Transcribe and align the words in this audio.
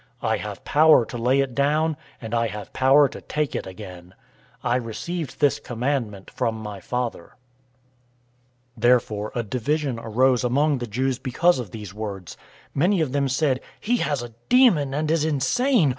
I 0.23 0.37
have 0.37 0.65
power 0.65 1.05
to 1.05 1.15
lay 1.15 1.41
it 1.41 1.53
down, 1.53 1.95
and 2.19 2.33
I 2.33 2.47
have 2.47 2.73
power 2.73 3.07
to 3.07 3.21
take 3.21 3.53
it 3.55 3.67
again. 3.67 4.15
I 4.63 4.77
received 4.77 5.39
this 5.39 5.59
commandment 5.59 6.31
from 6.31 6.55
my 6.55 6.79
Father." 6.79 7.33
010:019 8.79 8.81
Therefore 8.81 9.31
a 9.35 9.43
division 9.43 9.99
arose 9.99 10.43
again 10.43 10.51
among 10.53 10.77
the 10.79 10.87
Jews 10.87 11.19
because 11.19 11.59
of 11.59 11.69
these 11.69 11.93
words. 11.93 12.35
010:020 12.69 12.69
Many 12.77 13.01
of 13.01 13.11
them 13.11 13.29
said, 13.29 13.59
"He 13.79 13.97
has 13.97 14.23
a 14.23 14.33
demon, 14.49 14.95
and 14.95 15.11
is 15.11 15.23
insane! 15.23 15.89